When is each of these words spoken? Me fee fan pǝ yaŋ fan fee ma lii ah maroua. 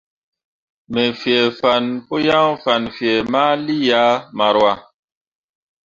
Me 0.93 1.03
fee 1.19 1.43
fan 1.59 1.85
pǝ 2.07 2.15
yaŋ 2.27 2.47
fan 2.63 2.83
fee 2.95 3.19
ma 3.31 3.43
lii 3.65 3.89
ah 4.05 4.13
maroua. 4.37 4.73